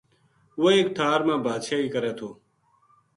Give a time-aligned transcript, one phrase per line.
[0.61, 2.29] وہ ایک ٹھار ما بادشاہی کرے تھو